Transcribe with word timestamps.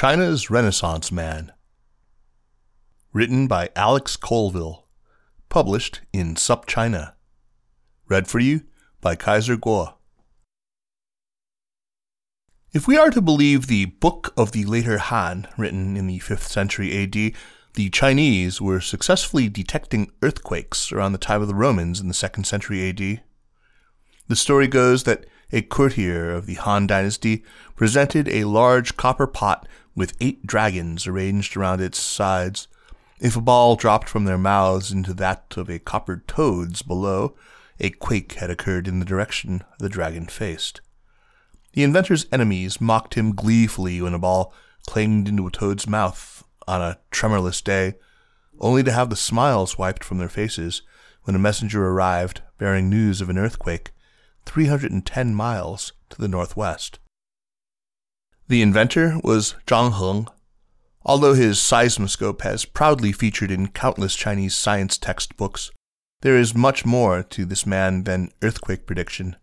China's 0.00 0.48
Renaissance 0.48 1.12
Man. 1.12 1.52
Written 3.12 3.46
by 3.46 3.68
Alex 3.76 4.16
Colville. 4.16 4.86
Published 5.50 6.00
in 6.10 6.36
SupChina. 6.36 7.12
Read 8.08 8.26
for 8.26 8.38
you 8.38 8.62
by 9.02 9.14
Kaiser 9.14 9.58
Kuo. 9.58 9.92
If 12.72 12.88
we 12.88 12.96
are 12.96 13.10
to 13.10 13.20
believe 13.20 13.66
the 13.66 13.84
Book 13.84 14.32
of 14.38 14.52
the 14.52 14.64
Later 14.64 14.96
Han, 14.96 15.46
written 15.58 15.98
in 15.98 16.06
the 16.06 16.20
5th 16.20 16.48
century 16.48 17.02
AD, 17.02 17.34
the 17.74 17.90
Chinese 17.90 18.58
were 18.58 18.80
successfully 18.80 19.50
detecting 19.50 20.10
earthquakes 20.22 20.90
around 20.92 21.12
the 21.12 21.18
time 21.18 21.42
of 21.42 21.48
the 21.48 21.54
Romans 21.54 22.00
in 22.00 22.08
the 22.08 22.14
2nd 22.14 22.46
century 22.46 22.88
AD. 22.88 23.22
The 24.28 24.36
story 24.36 24.66
goes 24.66 25.02
that 25.02 25.26
a 25.52 25.62
courtier 25.62 26.30
of 26.30 26.46
the 26.46 26.54
Han 26.54 26.86
dynasty 26.86 27.44
presented 27.74 28.28
a 28.28 28.44
large 28.44 28.96
copper 28.96 29.26
pot 29.26 29.66
with 29.94 30.16
eight 30.20 30.46
dragons 30.46 31.06
arranged 31.06 31.56
around 31.56 31.80
its 31.80 31.98
sides. 31.98 32.68
If 33.18 33.36
a 33.36 33.40
ball 33.40 33.76
dropped 33.76 34.08
from 34.08 34.24
their 34.24 34.38
mouths 34.38 34.92
into 34.92 35.12
that 35.14 35.54
of 35.56 35.68
a 35.68 35.78
copper 35.78 36.22
toad's 36.26 36.82
below, 36.82 37.34
a 37.78 37.90
quake 37.90 38.34
had 38.34 38.50
occurred 38.50 38.86
in 38.86 38.98
the 38.98 39.04
direction 39.04 39.62
the 39.78 39.88
dragon 39.88 40.26
faced. 40.26 40.80
The 41.72 41.82
inventor's 41.82 42.26
enemies 42.32 42.80
mocked 42.80 43.14
him 43.14 43.34
gleefully 43.34 44.00
when 44.02 44.14
a 44.14 44.18
ball 44.18 44.52
clanged 44.86 45.28
into 45.28 45.46
a 45.46 45.50
toad's 45.50 45.86
mouth 45.86 46.44
on 46.66 46.80
a 46.80 46.98
tremorless 47.10 47.60
day, 47.60 47.94
only 48.58 48.82
to 48.82 48.92
have 48.92 49.10
the 49.10 49.16
smiles 49.16 49.78
wiped 49.78 50.04
from 50.04 50.18
their 50.18 50.28
faces 50.28 50.82
when 51.24 51.36
a 51.36 51.38
messenger 51.38 51.86
arrived 51.86 52.42
bearing 52.58 52.88
news 52.88 53.20
of 53.20 53.30
an 53.30 53.38
earthquake 53.38 53.90
310 54.46 55.34
miles 55.34 55.92
to 56.10 56.20
the 56.20 56.28
northwest. 56.28 56.98
The 58.48 58.62
inventor 58.62 59.20
was 59.22 59.54
Zhang 59.66 59.92
Heng. 59.92 60.26
Although 61.02 61.34
his 61.34 61.58
seismoscope 61.58 62.42
has 62.42 62.64
proudly 62.64 63.12
featured 63.12 63.50
in 63.50 63.68
countless 63.68 64.14
Chinese 64.14 64.54
science 64.54 64.98
textbooks, 64.98 65.70
there 66.22 66.36
is 66.36 66.54
much 66.54 66.84
more 66.84 67.22
to 67.22 67.44
this 67.44 67.64
man 67.64 68.04
than 68.04 68.32
earthquake 68.42 68.86
prediction. 68.86 69.36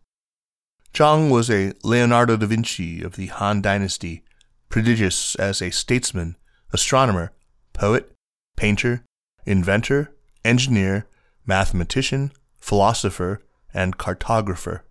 Zhang 0.94 1.30
was 1.32 1.50
a 1.50 1.74
Leonardo 1.84 2.38
da 2.38 2.46
Vinci 2.46 3.02
of 3.02 3.16
the 3.16 3.28
Han 3.28 3.62
Dynasty, 3.62 4.24
prodigious 4.70 5.36
as 5.36 5.62
a 5.62 5.72
statesman, 5.72 6.36
astronomer, 6.74 7.32
poet, 7.74 8.12
painter, 8.56 9.04
inventor, 9.46 10.14
engineer, 10.44 11.08
mathematician, 11.46 12.32
philosopher, 12.60 13.42
and 13.74 13.98
cartographer. 13.98 14.82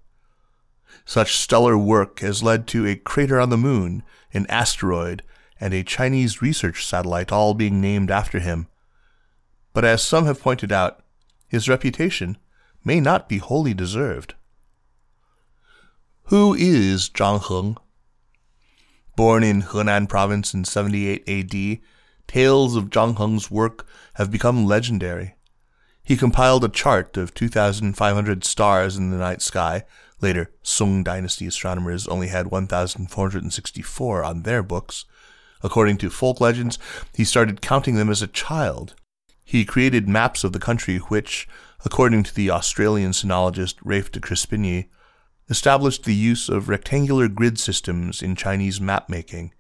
Such 1.05 1.37
stellar 1.37 1.77
work 1.77 2.21
has 2.21 2.43
led 2.43 2.67
to 2.69 2.87
a 2.87 2.97
crater 2.97 3.41
on 3.41 3.51
the 3.51 3.57
moon, 3.57 4.03
an 4.33 4.47
asteroid, 4.49 5.23
and 5.61 5.73
a 5.73 5.83
Chinese 5.83 6.43
research 6.43 6.85
satellite 6.85 7.33
all 7.33 7.55
being 7.55 7.81
named 7.81 8.11
after 8.11 8.41
him. 8.41 8.67
But 9.73 9.85
as 9.85 10.03
some 10.03 10.27
have 10.27 10.41
pointed 10.41 10.73
out, 10.73 11.01
his 11.49 11.69
reputation 11.69 12.39
may 12.85 13.01
not 13.01 13.29
be 13.29 13.39
wholly 13.39 13.75
deserved. 13.75 14.35
Who 16.25 16.55
is 16.55 17.09
Zhang 17.09 17.41
Heng? 17.49 17.77
Born 19.15 19.45
in 19.45 19.63
Henan 19.63 20.09
province 20.09 20.53
in 20.53 20.65
78 20.65 21.29
AD, 21.29 21.79
tales 22.27 22.75
of 22.75 22.91
Zhang 22.91 23.17
Heng's 23.17 23.51
work 23.51 23.87
have 24.15 24.31
become 24.31 24.67
legendary. 24.67 25.36
He 26.07 26.17
compiled 26.17 26.63
a 26.63 26.69
chart 26.69 27.17
of 27.17 27.35
2,500 27.35 28.45
stars 28.45 28.97
in 28.97 29.11
the 29.11 29.17
night 29.17 29.43
sky. 29.43 29.83
Later, 30.21 30.53
Sung 30.63 31.03
dynasty 31.03 31.49
astronomers 31.49 32.07
only 32.07 32.29
had 32.29 32.47
1,464 32.47 34.23
on 34.23 34.43
their 34.45 34.63
books. 34.63 35.05
According 35.65 35.99
to 35.99 36.09
folk 36.09 36.41
legends, 36.41 36.79
he 37.13 37.25
started 37.25 37.61
counting 37.61 37.97
them 37.97 38.09
as 38.09 38.23
a 38.23 38.29
child. 38.29 38.95
He 39.43 39.65
created 39.65 40.09
maps 40.09 40.45
of 40.45 40.53
the 40.53 40.61
country 40.61 40.99
which, 40.99 41.49
according 41.85 42.23
to 42.23 42.35
the 42.37 42.53
Australian 42.53 43.11
sinologist 43.11 43.75
Rafe 43.83 44.13
de 44.13 44.21
Crespigny, 44.21 44.89
established 45.49 46.05
the 46.05 46.15
use 46.15 46.49
of 46.49 46.69
rectangular 46.69 47.27
grid 47.27 47.59
systems 47.59 48.23
in 48.23 48.37
Chinese 48.37 48.81
map 48.81 49.09
making. 49.09 49.53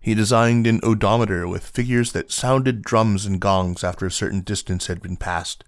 He 0.00 0.14
designed 0.14 0.66
an 0.66 0.80
odometer 0.82 1.46
with 1.46 1.68
figures 1.68 2.12
that 2.12 2.32
sounded 2.32 2.80
drums 2.80 3.26
and 3.26 3.38
gongs 3.38 3.84
after 3.84 4.06
a 4.06 4.10
certain 4.10 4.40
distance 4.40 4.86
had 4.86 5.02
been 5.02 5.18
passed. 5.18 5.64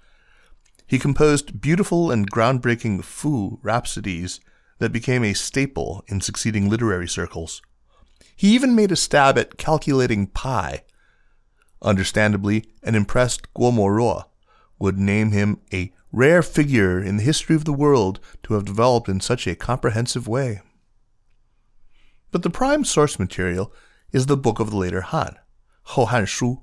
He 0.87 0.99
composed 0.99 1.61
beautiful 1.61 2.11
and 2.11 2.31
groundbreaking 2.31 3.05
fu 3.05 3.59
rhapsodies 3.63 4.41
that 4.79 4.93
became 4.93 5.25
a 5.25 5.33
staple 5.33 6.05
in 6.09 6.21
succeeding 6.21 6.69
literary 6.69 7.09
circles. 7.09 7.63
He 8.37 8.55
even 8.55 8.75
made 8.75 8.93
a 8.93 8.97
stab 8.97 9.39
at 9.39 9.57
calculating 9.57 10.27
pi. 10.27 10.83
Understandably, 11.83 12.65
an 12.83 12.95
impressed 12.95 13.53
Guo 13.55 13.73
Moruo 13.73 14.25
would 14.79 14.99
name 14.99 15.31
him 15.31 15.61
a 15.73 15.93
rare 16.13 16.43
figure 16.43 17.03
in 17.03 17.17
the 17.17 17.23
history 17.23 17.57
of 17.57 17.65
the 17.65 17.73
world 17.73 18.21
to 18.43 18.55
have 18.55 18.65
developed 18.65 19.09
in 19.09 19.21
such 19.21 19.47
a 19.47 19.55
comprehensive 19.55 20.29
way. 20.29 20.61
But 22.31 22.43
the 22.43 22.51
prime 22.51 22.85
source 22.85 23.19
material 23.19 23.73
is 24.13 24.27
the 24.27 24.37
Book 24.37 24.61
of 24.61 24.71
the 24.71 24.77
Later 24.77 25.01
Han, 25.01 25.37
Hou 25.85 26.07
Han 26.07 26.27
Shu, 26.27 26.63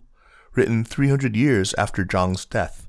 written 0.54 0.84
300 0.84 1.36
years 1.36 1.74
after 1.76 2.04
Zhang's 2.04 2.46
death. 2.46 2.88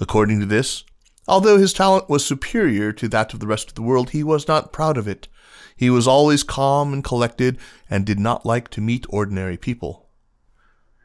According 0.00 0.40
to 0.40 0.46
this, 0.46 0.84
although 1.28 1.58
his 1.58 1.72
talent 1.72 2.08
was 2.08 2.24
superior 2.24 2.92
to 2.92 3.08
that 3.08 3.32
of 3.32 3.40
the 3.40 3.46
rest 3.46 3.68
of 3.68 3.74
the 3.74 3.82
world, 3.82 4.10
he 4.10 4.22
was 4.22 4.48
not 4.48 4.72
proud 4.72 4.96
of 4.96 5.06
it. 5.06 5.28
He 5.76 5.90
was 5.90 6.06
always 6.06 6.42
calm 6.42 6.92
and 6.92 7.04
collected 7.04 7.58
and 7.88 8.04
did 8.04 8.18
not 8.18 8.46
like 8.46 8.68
to 8.70 8.80
meet 8.80 9.06
ordinary 9.08 9.56
people. 9.56 10.08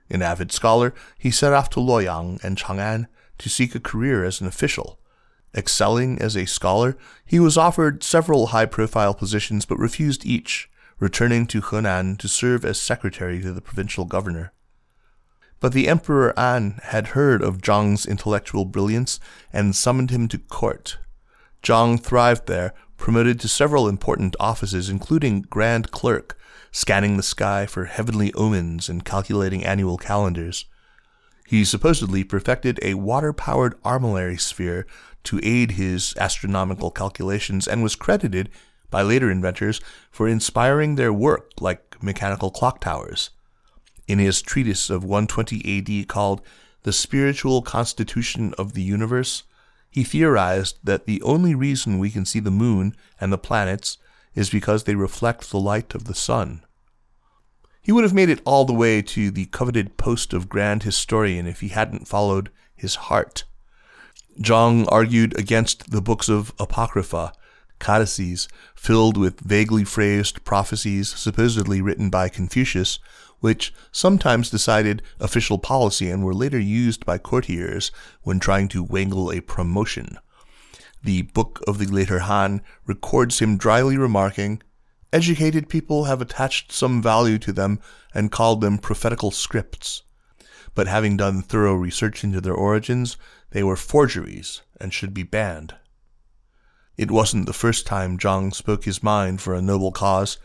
An 0.09 0.21
avid 0.21 0.51
scholar, 0.51 0.93
he 1.17 1.31
set 1.31 1.53
off 1.53 1.69
to 1.71 1.79
Luoyang 1.79 2.43
and 2.43 2.57
Chang'an 2.57 3.07
to 3.39 3.49
seek 3.49 3.75
a 3.75 3.79
career 3.79 4.23
as 4.23 4.41
an 4.41 4.47
official. 4.47 4.99
Excelling 5.55 6.19
as 6.19 6.35
a 6.35 6.45
scholar, 6.45 6.97
he 7.25 7.39
was 7.39 7.57
offered 7.57 8.03
several 8.03 8.47
high 8.47 8.65
profile 8.65 9.13
positions 9.13 9.65
but 9.65 9.79
refused 9.79 10.25
each, 10.25 10.69
returning 10.99 11.45
to 11.47 11.61
Henan 11.61 12.17
to 12.19 12.27
serve 12.27 12.63
as 12.63 12.79
secretary 12.79 13.41
to 13.41 13.53
the 13.53 13.61
provincial 13.61 14.05
governor. 14.05 14.53
But 15.59 15.73
the 15.73 15.87
Emperor 15.87 16.37
An 16.37 16.79
had 16.83 17.09
heard 17.09 17.41
of 17.41 17.61
Zhang's 17.61 18.05
intellectual 18.05 18.65
brilliance 18.65 19.19
and 19.51 19.75
summoned 19.75 20.11
him 20.11 20.27
to 20.27 20.37
court. 20.37 20.97
Zhang 21.63 21.99
thrived 21.99 22.47
there, 22.47 22.73
promoted 22.97 23.39
to 23.39 23.47
several 23.47 23.87
important 23.87 24.35
offices, 24.39 24.89
including 24.89 25.41
Grand 25.41 25.91
Clerk, 25.91 26.37
scanning 26.71 27.17
the 27.17 27.23
sky 27.23 27.65
for 27.65 27.85
heavenly 27.85 28.33
omens 28.33 28.87
and 28.89 29.03
calculating 29.03 29.65
annual 29.65 29.97
calendars. 29.97 30.65
He 31.47 31.63
supposedly 31.63 32.23
perfected 32.23 32.79
a 32.81 32.95
water 32.95 33.33
powered 33.33 33.81
armillary 33.83 34.39
sphere 34.39 34.85
to 35.23 35.39
aid 35.41 35.71
his 35.71 36.13
astronomical 36.19 36.91
calculations 36.91 37.67
and 37.67 37.81
was 37.81 37.95
credited 37.95 38.49
by 38.89 39.01
later 39.01 39.31
inventors 39.31 39.81
for 40.11 40.27
inspiring 40.27 40.95
their 40.95 41.13
work 41.13 41.51
like 41.59 42.01
mechanical 42.03 42.51
clock 42.51 42.79
towers. 42.79 43.31
In 44.07 44.19
his 44.19 44.41
treatise 44.41 44.89
of 44.89 45.03
120 45.03 46.01
AD 46.01 46.07
called 46.07 46.41
The 46.83 46.93
Spiritual 46.93 47.61
Constitution 47.61 48.53
of 48.57 48.73
the 48.73 48.81
Universe, 48.81 49.43
he 49.89 50.03
theorized 50.03 50.79
that 50.83 51.05
the 51.05 51.21
only 51.21 51.53
reason 51.53 51.99
we 51.99 52.09
can 52.09 52.25
see 52.25 52.39
the 52.39 52.51
moon 52.51 52.95
and 53.19 53.31
the 53.31 53.37
planets 53.37 53.97
is 54.33 54.49
because 54.49 54.83
they 54.83 54.95
reflect 54.95 55.49
the 55.49 55.59
light 55.59 55.93
of 55.93 56.05
the 56.05 56.15
sun. 56.15 56.63
He 57.81 57.91
would 57.91 58.03
have 58.03 58.13
made 58.13 58.29
it 58.29 58.41
all 58.45 58.65
the 58.65 58.73
way 58.73 59.01
to 59.01 59.31
the 59.31 59.45
coveted 59.45 59.97
post 59.97 60.33
of 60.33 60.49
grand 60.49 60.83
historian 60.83 61.47
if 61.47 61.61
he 61.61 61.69
hadn't 61.69 62.07
followed 62.07 62.49
his 62.75 62.95
heart. 62.95 63.43
Zhang 64.41 64.85
argued 64.91 65.37
against 65.37 65.89
the 65.89 66.01
books 66.01 66.29
of 66.29 66.53
Apocrypha, 66.59 67.33
codices 67.79 68.47
filled 68.75 69.17
with 69.17 69.39
vaguely 69.39 69.83
phrased 69.83 70.43
prophecies 70.43 71.09
supposedly 71.09 71.81
written 71.81 72.09
by 72.09 72.29
Confucius, 72.29 72.99
which 73.39 73.73
sometimes 73.91 74.49
decided 74.49 75.01
official 75.19 75.57
policy 75.57 76.09
and 76.09 76.23
were 76.23 76.33
later 76.33 76.59
used 76.59 77.05
by 77.05 77.17
courtiers 77.17 77.91
when 78.23 78.39
trying 78.39 78.67
to 78.67 78.83
wangle 78.83 79.31
a 79.31 79.41
promotion. 79.41 80.17
The 81.03 81.21
Book 81.21 81.61
of 81.67 81.77
the 81.77 81.85
Later 81.85 82.19
Han 82.19 82.61
records 82.85 83.39
him 83.39 83.57
dryly 83.57 83.97
remarking, 83.97 84.61
Educated 85.13 85.69
people 85.69 86.03
have 86.05 86.21
attached 86.21 86.71
some 86.71 87.01
value 87.01 87.37
to 87.39 87.53
them 87.53 87.79
and 88.13 88.31
called 88.31 88.61
them 88.61 88.77
prophetical 88.77 89.31
scripts. 89.31 90.03
But 90.75 90.87
having 90.87 91.15
done 91.15 91.41
thorough 91.41 91.75
research 91.75 92.23
into 92.23 92.41
their 92.41 92.53
origins, 92.53 93.17
they 93.51 93.63
were 93.63 93.77
forgeries 93.77 94.61
and 94.81 94.93
should 94.93 95.13
be 95.13 95.23
banned. 95.23 95.75
It 96.97 97.11
wasn't 97.11 97.45
the 97.45 97.53
first 97.53 97.85
time 97.85 98.17
Zhang 98.17 98.53
spoke 98.53 98.83
his 98.83 99.01
mind 99.01 99.39
for 99.39 99.53
a 99.53 99.61
noble 99.61 99.91
cause. 99.91 100.37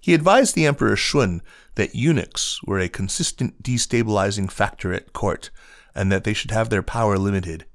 He 0.00 0.14
advised 0.14 0.54
the 0.54 0.66
Emperor 0.66 0.96
Shun 0.96 1.42
that 1.74 1.94
eunuchs 1.94 2.62
were 2.62 2.78
a 2.78 2.88
consistent 2.88 3.62
destabilizing 3.62 4.50
factor 4.50 4.92
at 4.92 5.12
court, 5.12 5.50
and 5.94 6.10
that 6.12 6.24
they 6.24 6.32
should 6.32 6.52
have 6.52 6.70
their 6.70 6.82
power 6.82 7.18
limited. 7.18 7.66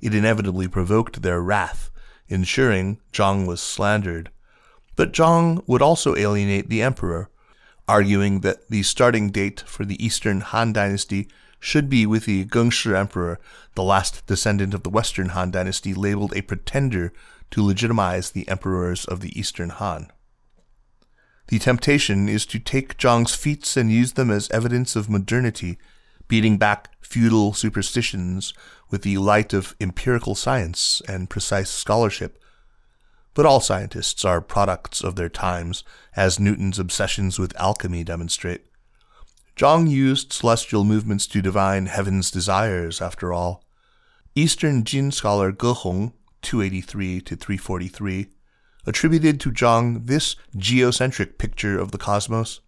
It 0.00 0.14
inevitably 0.14 0.68
provoked 0.68 1.22
their 1.22 1.40
wrath, 1.40 1.90
ensuring 2.28 3.00
Zhang 3.12 3.46
was 3.46 3.60
slandered. 3.60 4.30
But 4.94 5.12
Zhang 5.12 5.62
would 5.66 5.82
also 5.82 6.14
alienate 6.16 6.68
the 6.68 6.82
emperor, 6.82 7.30
arguing 7.88 8.40
that 8.40 8.68
the 8.68 8.82
starting 8.82 9.30
date 9.30 9.60
for 9.66 9.84
the 9.84 10.02
Eastern 10.04 10.40
Han 10.40 10.72
Dynasty 10.72 11.28
should 11.58 11.88
be 11.88 12.06
with 12.06 12.26
the 12.26 12.44
Gengshi 12.44 12.96
Emperor, 12.96 13.40
the 13.74 13.82
last 13.82 14.24
descendant 14.26 14.74
of 14.74 14.84
the 14.84 14.90
Western 14.90 15.30
Han 15.30 15.50
Dynasty, 15.50 15.94
labeled 15.94 16.36
a 16.36 16.42
pretender 16.42 17.12
to 17.50 17.64
legitimize 17.64 18.30
the 18.30 18.48
emperors 18.48 19.04
of 19.06 19.20
the 19.20 19.36
Eastern 19.38 19.70
Han. 19.70 20.12
The 21.48 21.58
temptation 21.58 22.28
is 22.28 22.44
to 22.46 22.58
take 22.58 22.98
Zhang's 22.98 23.34
feats 23.34 23.76
and 23.76 23.90
use 23.90 24.12
them 24.12 24.30
as 24.30 24.50
evidence 24.50 24.94
of 24.94 25.08
modernity, 25.08 25.78
beating 26.28 26.58
back 26.58 26.90
feudal 27.00 27.54
superstitions 27.54 28.52
with 28.90 29.00
the 29.00 29.16
light 29.16 29.54
of 29.54 29.74
empirical 29.80 30.34
science 30.34 31.00
and 31.08 31.30
precise 31.30 31.70
scholarship. 31.70 32.38
But 33.32 33.46
all 33.46 33.60
scientists 33.60 34.26
are 34.26 34.42
products 34.42 35.02
of 35.02 35.16
their 35.16 35.30
times, 35.30 35.84
as 36.14 36.38
Newton's 36.38 36.78
obsessions 36.78 37.38
with 37.38 37.58
alchemy 37.58 38.04
demonstrate. 38.04 38.66
Zhang 39.56 39.88
used 39.88 40.34
celestial 40.34 40.84
movements 40.84 41.26
to 41.28 41.40
divine 41.40 41.86
heaven's 41.86 42.30
desires, 42.30 43.00
after 43.00 43.32
all. 43.32 43.64
Eastern 44.34 44.84
Jin 44.84 45.10
scholar 45.10 45.50
Ge 45.50 45.76
Hong, 45.78 46.12
283 46.42 47.22
to 47.22 47.36
343, 47.36 48.26
attributed 48.88 49.38
to 49.38 49.52
Zhang 49.52 50.06
this 50.06 50.34
geocentric 50.56 51.36
picture 51.36 51.78
of 51.78 51.92
the 51.92 51.98
cosmos. 51.98 52.60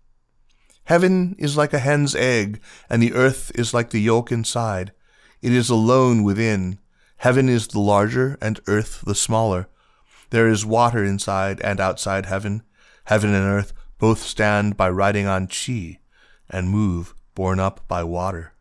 Heaven 0.84 1.34
is 1.38 1.56
like 1.56 1.72
a 1.72 1.78
hen's 1.78 2.14
egg, 2.14 2.60
and 2.90 3.02
the 3.02 3.14
earth 3.14 3.50
is 3.54 3.72
like 3.72 3.90
the 3.90 4.00
yolk 4.00 4.30
inside. 4.30 4.92
It 5.40 5.52
is 5.52 5.70
alone 5.70 6.22
within. 6.22 6.78
Heaven 7.18 7.48
is 7.48 7.68
the 7.68 7.80
larger, 7.80 8.36
and 8.42 8.60
earth 8.66 9.02
the 9.06 9.14
smaller. 9.14 9.68
There 10.28 10.48
is 10.48 10.66
water 10.66 11.02
inside 11.04 11.60
and 11.62 11.80
outside 11.80 12.26
heaven. 12.26 12.64
Heaven 13.04 13.32
and 13.32 13.44
earth 13.44 13.72
both 13.98 14.20
stand 14.20 14.76
by 14.76 14.90
riding 14.90 15.26
on 15.26 15.46
chi, 15.46 16.00
and 16.50 16.68
move 16.68 17.14
borne 17.34 17.60
up 17.60 17.86
by 17.88 18.04
water. 18.04 18.52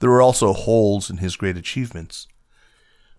There 0.00 0.10
are 0.10 0.22
also 0.22 0.52
holes 0.52 1.08
in 1.08 1.18
his 1.18 1.36
great 1.36 1.56
achievements. 1.56 2.26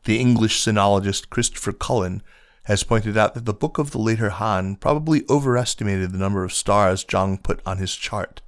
The 0.03 0.19
English 0.19 0.59
sinologist 0.59 1.29
Christopher 1.29 1.71
Cullen 1.71 2.21
has 2.63 2.83
pointed 2.83 3.17
out 3.17 3.33
that 3.33 3.45
the 3.45 3.53
Book 3.53 3.77
of 3.77 3.91
the 3.91 3.97
Later 3.97 4.29
Han 4.29 4.77
probably 4.77 5.23
overestimated 5.29 6.11
the 6.11 6.17
number 6.17 6.43
of 6.43 6.53
stars 6.53 7.03
Zhang 7.03 7.41
put 7.41 7.59
on 7.65 7.77
his 7.77 7.95
chart. 7.95 8.41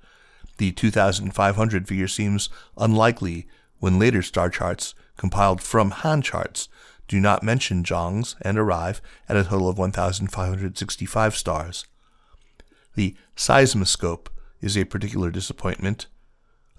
The 0.57 0.71
2,500 0.71 1.87
figure 1.87 2.07
seems 2.07 2.49
unlikely 2.77 3.47
when 3.79 3.99
later 3.99 4.21
star 4.21 4.49
charts, 4.49 4.95
compiled 5.17 5.61
from 5.61 5.91
Han 5.91 6.21
charts, 6.21 6.69
do 7.07 7.19
not 7.19 7.43
mention 7.43 7.83
Zhang's 7.83 8.35
and 8.41 8.57
arrive 8.57 9.01
at 9.29 9.37
a 9.37 9.43
total 9.43 9.69
of 9.69 9.77
1,565 9.77 11.35
stars. 11.35 11.85
The 12.95 13.15
seismoscope 13.35 14.29
is 14.61 14.77
a 14.77 14.85
particular 14.85 15.29
disappointment. 15.29 16.07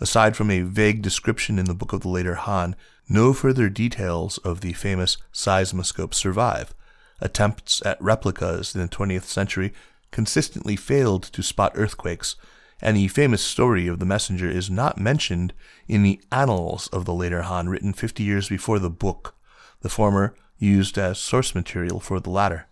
Aside 0.01 0.37
from 0.37 0.51
a 0.51 0.63
vague 0.63 1.03
description 1.03 1.59
in 1.59 1.67
the 1.67 1.75
Book 1.75 1.93
of 1.93 2.01
the 2.01 2.09
Later 2.09 2.35
Han, 2.35 2.75
no 3.09 3.33
further 3.33 3.69
details 3.69 4.39
of 4.39 4.63
the 4.63 4.73
famous 4.73 5.17
seismoscope 5.33 6.15
survive. 6.15 6.75
Attempts 7.21 7.85
at 7.85 8.01
replicas 8.01 8.75
in 8.75 8.81
the 8.81 8.89
20th 8.89 9.25
century 9.25 9.73
consistently 10.11 10.77
failed 10.77 11.23
to 11.23 11.43
spot 11.43 11.73
earthquakes, 11.75 12.37
and 12.81 12.97
the 12.97 13.09
famous 13.09 13.43
story 13.43 13.87
of 13.87 13.99
the 13.99 14.07
messenger 14.07 14.49
is 14.49 14.71
not 14.71 14.99
mentioned 14.99 15.55
in 15.89 16.03
the 16.03 16.21
annals 16.31 16.89
of 16.89 17.05
the 17.05 17.15
later 17.15 17.43
Han 17.43 17.69
written 17.69 17.93
50 17.93 18.23
years 18.23 18.49
before 18.49 18.79
the 18.79 18.91
book, 18.91 19.35
the 19.81 19.89
former 19.89 20.35
used 20.59 20.99
as 20.99 21.19
source 21.19 21.55
material 21.55 22.01
for 22.01 22.21
the 22.21 22.31
latter. 22.31 22.67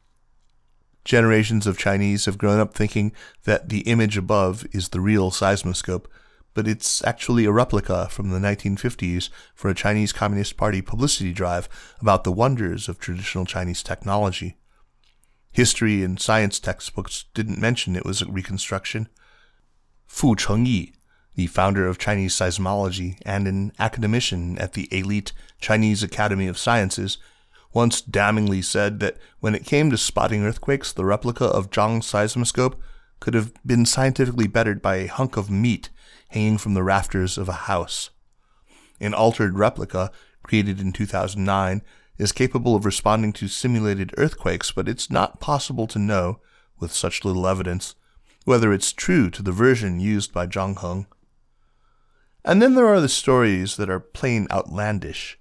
Generations 1.04 1.66
of 1.66 1.76
Chinese 1.76 2.24
have 2.24 2.38
grown 2.38 2.58
up 2.58 2.74
thinking 2.74 3.12
that 3.44 3.68
the 3.68 3.80
image 3.80 4.16
above 4.16 4.66
is 4.72 4.90
the 4.90 5.00
real 5.00 5.30
seismoscope, 5.30 6.08
but 6.54 6.68
it's 6.68 7.04
actually 7.04 7.44
a 7.44 7.52
replica 7.52 8.08
from 8.08 8.30
the 8.30 8.38
1950s 8.38 9.28
for 9.54 9.68
a 9.68 9.74
Chinese 9.74 10.12
Communist 10.12 10.56
Party 10.56 10.80
publicity 10.80 11.32
drive 11.32 11.68
about 12.00 12.24
the 12.24 12.32
wonders 12.32 12.88
of 12.88 12.98
traditional 12.98 13.44
Chinese 13.44 13.82
technology. 13.82 14.56
History 15.50 16.02
and 16.02 16.20
science 16.20 16.58
textbooks 16.58 17.26
didn't 17.34 17.60
mention 17.60 17.94
it 17.94 18.04
was 18.04 18.22
a 18.22 18.26
reconstruction. 18.26 19.08
Fu 20.06 20.34
Chengyi, 20.34 20.94
the 21.34 21.46
founder 21.48 21.86
of 21.86 21.98
Chinese 21.98 22.34
seismology 22.34 23.18
and 23.26 23.46
an 23.46 23.72
academician 23.78 24.56
at 24.58 24.72
the 24.72 24.88
elite 24.96 25.32
Chinese 25.60 26.02
Academy 26.02 26.46
of 26.46 26.58
Sciences, 26.58 27.18
once 27.72 28.00
damningly 28.00 28.62
said 28.62 29.00
that 29.00 29.16
when 29.40 29.54
it 29.54 29.66
came 29.66 29.90
to 29.90 29.98
spotting 29.98 30.44
earthquakes, 30.44 30.92
the 30.92 31.04
replica 31.04 31.46
of 31.46 31.70
Zhang's 31.70 32.06
seismoscope 32.06 32.76
could 33.24 33.32
have 33.32 33.54
been 33.64 33.86
scientifically 33.86 34.46
bettered 34.46 34.82
by 34.82 34.96
a 34.96 35.06
hunk 35.06 35.38
of 35.38 35.50
meat 35.50 35.88
hanging 36.28 36.58
from 36.58 36.74
the 36.74 36.82
rafters 36.82 37.38
of 37.38 37.48
a 37.48 37.64
house. 37.70 38.10
An 39.00 39.14
altered 39.14 39.58
replica, 39.58 40.10
created 40.42 40.78
in 40.78 40.92
2009, 40.92 41.80
is 42.18 42.32
capable 42.32 42.76
of 42.76 42.84
responding 42.84 43.32
to 43.32 43.48
simulated 43.48 44.12
earthquakes, 44.18 44.72
but 44.72 44.90
it's 44.90 45.10
not 45.10 45.40
possible 45.40 45.86
to 45.86 45.98
know, 45.98 46.40
with 46.78 46.92
such 46.92 47.24
little 47.24 47.46
evidence, 47.46 47.94
whether 48.44 48.74
it's 48.74 48.92
true 48.92 49.30
to 49.30 49.42
the 49.42 49.52
version 49.52 50.00
used 50.00 50.34
by 50.34 50.46
Zhang 50.46 50.78
Heng. 50.82 51.06
And 52.44 52.60
then 52.60 52.74
there 52.74 52.88
are 52.88 53.00
the 53.00 53.08
stories 53.08 53.76
that 53.76 53.88
are 53.88 54.00
plain 54.00 54.46
outlandish. 54.50 55.38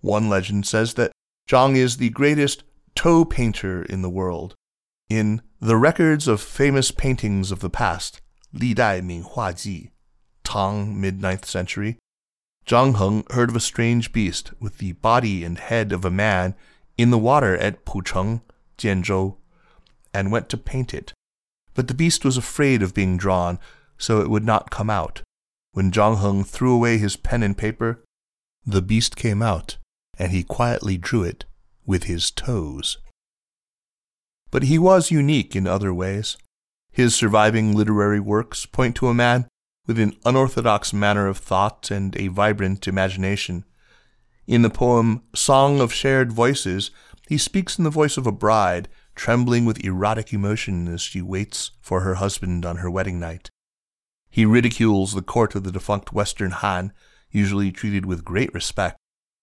One 0.00 0.28
legend 0.28 0.64
says 0.64 0.94
that 0.94 1.10
Zhang 1.50 1.74
is 1.74 1.96
the 1.96 2.10
greatest 2.10 2.62
toe 2.94 3.24
painter 3.24 3.82
in 3.82 4.02
the 4.02 4.10
world. 4.10 4.54
In 5.10 5.42
The 5.60 5.78
Records 5.78 6.28
of 6.28 6.42
Famous 6.42 6.90
Paintings 6.90 7.50
of 7.50 7.60
the 7.60 7.70
Past, 7.70 8.20
Li 8.52 8.74
Dai 8.74 9.00
Ming 9.00 9.22
Hua 9.22 9.54
Ji, 9.54 9.90
Tang, 10.44 11.00
mid 11.00 11.22
ninth 11.22 11.46
century, 11.46 11.96
Zhang 12.66 12.98
Heng 12.98 13.24
heard 13.30 13.48
of 13.48 13.56
a 13.56 13.60
strange 13.60 14.12
beast 14.12 14.52
with 14.60 14.76
the 14.76 14.92
body 14.92 15.44
and 15.44 15.56
head 15.56 15.92
of 15.92 16.04
a 16.04 16.10
man 16.10 16.54
in 16.98 17.08
the 17.10 17.16
water 17.16 17.56
at 17.56 17.86
Pucheng, 17.86 18.42
Jianzhou, 18.76 19.36
and 20.12 20.30
went 20.30 20.50
to 20.50 20.58
paint 20.58 20.92
it. 20.92 21.14
But 21.72 21.88
the 21.88 21.94
beast 21.94 22.22
was 22.22 22.36
afraid 22.36 22.82
of 22.82 22.92
being 22.92 23.16
drawn, 23.16 23.58
so 23.96 24.20
it 24.20 24.28
would 24.28 24.44
not 24.44 24.70
come 24.70 24.90
out. 24.90 25.22
When 25.72 25.90
Zhang 25.90 26.20
Heng 26.20 26.44
threw 26.44 26.74
away 26.74 26.98
his 26.98 27.16
pen 27.16 27.42
and 27.42 27.56
paper, 27.56 28.04
the 28.66 28.82
beast 28.82 29.16
came 29.16 29.40
out, 29.40 29.78
and 30.18 30.32
he 30.32 30.42
quietly 30.42 30.98
drew 30.98 31.22
it 31.22 31.46
with 31.86 32.04
his 32.04 32.30
toes. 32.30 32.98
But 34.50 34.64
he 34.64 34.78
was 34.78 35.10
unique 35.10 35.56
in 35.56 35.66
other 35.66 35.92
ways. 35.92 36.36
His 36.92 37.14
surviving 37.14 37.74
literary 37.74 38.20
works 38.20 38.64
point 38.64 38.96
to 38.96 39.08
a 39.08 39.14
man 39.14 39.48
with 39.86 39.98
an 39.98 40.16
unorthodox 40.24 40.92
manner 40.92 41.26
of 41.26 41.38
thought 41.38 41.90
and 41.90 42.16
a 42.16 42.28
vibrant 42.28 42.88
imagination. 42.88 43.64
In 44.46 44.62
the 44.62 44.70
poem 44.70 45.22
Song 45.34 45.80
of 45.80 45.92
Shared 45.92 46.32
Voices, 46.32 46.90
he 47.28 47.38
speaks 47.38 47.78
in 47.78 47.84
the 47.84 47.90
voice 47.90 48.16
of 48.16 48.26
a 48.26 48.32
bride, 48.32 48.88
trembling 49.14 49.64
with 49.64 49.84
erotic 49.84 50.32
emotion 50.32 50.88
as 50.88 51.02
she 51.02 51.20
waits 51.20 51.72
for 51.80 52.00
her 52.00 52.14
husband 52.16 52.64
on 52.64 52.76
her 52.76 52.90
wedding 52.90 53.18
night. 53.18 53.50
He 54.30 54.44
ridicules 54.44 55.14
the 55.14 55.22
court 55.22 55.54
of 55.54 55.64
the 55.64 55.72
defunct 55.72 56.12
Western 56.12 56.50
Han, 56.50 56.92
usually 57.30 57.72
treated 57.72 58.06
with 58.06 58.24
great 58.24 58.52
respect, 58.54 58.96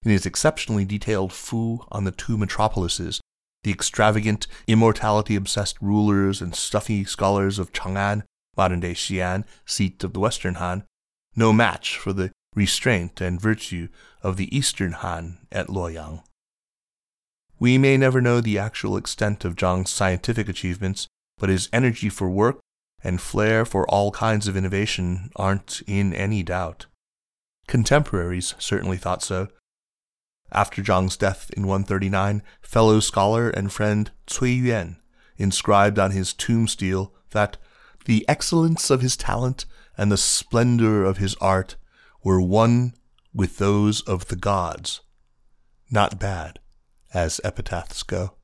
in 0.04 0.12
his 0.12 0.26
exceptionally 0.26 0.86
detailed 0.86 1.34
Fu 1.34 1.80
on 1.92 2.04
the 2.04 2.12
two 2.12 2.38
metropolises, 2.38 3.20
the 3.64 3.72
extravagant, 3.72 4.48
immortality 4.68 5.36
obsessed 5.36 5.78
rulers 5.82 6.42
and 6.42 6.56
stuffy 6.56 7.04
scholars 7.06 7.60
of 7.60 7.74
Chang'an 7.74 8.24
modern 8.56 8.80
day 8.80 8.94
Xi'an, 8.94 9.46
seat 9.66 10.04
of 10.04 10.14
the 10.14 10.20
Western 10.20 10.56
Han, 10.56 10.84
no 11.36 11.52
match 11.52 11.98
for 11.98 12.14
the 12.14 12.32
restraint 12.56 13.20
and 13.20 13.42
virtue 13.42 13.88
of 14.22 14.38
the 14.38 14.56
Eastern 14.56 14.92
Han 14.94 15.40
at 15.52 15.68
Luoyang. 15.68 16.24
We 17.60 17.78
may 17.78 17.98
never 17.98 18.22
know 18.22 18.42
the 18.42 18.60
actual 18.60 18.98
extent 18.98 19.46
of 19.46 19.56
Zhang's 19.56 19.90
scientific 19.90 20.50
achievements, 20.50 21.08
but 21.38 21.50
his 21.50 21.70
energy 21.74 22.10
for 22.10 22.30
work 22.30 22.60
and 23.04 23.20
flair 23.20 23.66
for 23.66 23.88
all 23.90 24.12
kinds 24.12 24.48
of 24.48 24.56
innovation 24.56 25.30
aren't 25.36 25.82
in 25.88 26.14
any 26.14 26.44
doubt. 26.44 26.86
Contemporaries 27.68 28.54
certainly 28.60 28.98
thought 28.98 29.24
so. 29.24 29.48
After 30.54 30.84
Zhang's 30.84 31.18
death 31.18 31.50
in 31.58 31.66
139, 31.66 32.44
fellow 32.62 33.00
scholar 33.00 33.50
and 33.50 33.74
friend 33.74 34.12
Cui 34.28 34.54
Yuan 34.54 34.98
inscribed 35.36 35.98
on 35.98 36.12
his 36.12 36.32
tomb 36.32 36.68
stele 36.68 37.12
that 37.32 37.58
the 38.06 38.24
excellence 38.30 38.92
of 38.92 39.02
his 39.02 39.18
talent 39.18 39.66
and 39.98 40.12
the 40.12 40.18
splendor 40.18 41.04
of 41.06 41.18
his 41.18 41.34
art 41.42 41.76
were 42.24 42.40
one 42.40 42.94
with 43.34 43.58
those 43.58 44.02
of 44.02 44.28
the 44.28 44.36
gods. 44.36 45.02
Not 45.90 46.20
bad, 46.20 46.60
as 47.14 47.42
epitaphs 47.44 48.04
go. 48.04 48.36